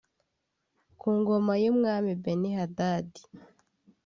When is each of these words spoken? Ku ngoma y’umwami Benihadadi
Ku 0.99 1.07
ngoma 1.19 1.53
y’umwami 1.63 2.09
Benihadadi 2.23 3.21